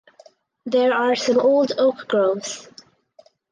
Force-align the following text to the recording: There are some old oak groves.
There 0.65 0.95
are 0.95 1.15
some 1.15 1.37
old 1.37 1.73
oak 1.77 2.07
groves. 2.07 2.67